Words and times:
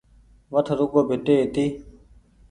وٺ 0.53 0.67
رگون 0.77 1.03
ڀيٽي 1.09 1.33
هيتي 1.41 1.65